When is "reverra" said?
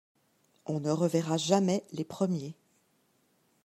0.89-1.37